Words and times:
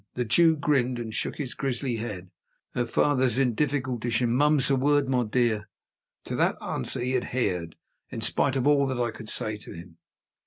The 0.15 0.25
Jew 0.25 0.55
grinned, 0.57 0.97
and 0.97 1.13
shook 1.13 1.35
his 1.35 1.53
grisly 1.53 1.97
head. 1.97 2.31
"Her 2.73 2.87
father'sh 2.87 3.37
in 3.37 3.55
difficultiesh, 3.55 4.19
and 4.21 4.35
mum's 4.35 4.67
the 4.69 4.75
word, 4.75 5.07
my 5.07 5.25
dear." 5.25 5.69
To 6.23 6.35
that 6.37 6.59
answer 6.59 6.99
he 6.99 7.15
adhered, 7.15 7.75
in 8.09 8.21
spite 8.21 8.55
of 8.55 8.65
all 8.65 8.87
that 8.87 8.99
I 8.99 9.11
could 9.11 9.29
say 9.29 9.57
to 9.57 9.71
him. 9.73 9.99